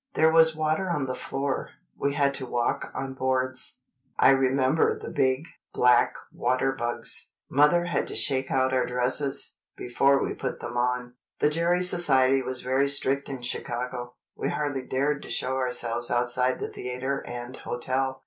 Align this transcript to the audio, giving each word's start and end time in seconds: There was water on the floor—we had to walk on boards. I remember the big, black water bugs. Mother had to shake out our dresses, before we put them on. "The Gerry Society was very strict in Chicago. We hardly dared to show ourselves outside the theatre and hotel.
There 0.15 0.31
was 0.31 0.55
water 0.55 0.89
on 0.89 1.05
the 1.05 1.13
floor—we 1.13 2.15
had 2.15 2.33
to 2.33 2.47
walk 2.47 2.91
on 2.95 3.13
boards. 3.13 3.81
I 4.17 4.29
remember 4.31 4.97
the 4.97 5.11
big, 5.11 5.43
black 5.75 6.15
water 6.33 6.71
bugs. 6.71 7.29
Mother 7.51 7.85
had 7.85 8.07
to 8.07 8.15
shake 8.15 8.49
out 8.49 8.73
our 8.73 8.87
dresses, 8.87 9.57
before 9.77 10.17
we 10.19 10.33
put 10.33 10.59
them 10.59 10.75
on. 10.75 11.13
"The 11.37 11.51
Gerry 11.51 11.83
Society 11.83 12.41
was 12.41 12.61
very 12.63 12.87
strict 12.87 13.29
in 13.29 13.43
Chicago. 13.43 14.15
We 14.35 14.49
hardly 14.49 14.81
dared 14.87 15.21
to 15.21 15.29
show 15.29 15.57
ourselves 15.57 16.09
outside 16.09 16.57
the 16.59 16.71
theatre 16.73 17.23
and 17.27 17.55
hotel. 17.57 18.19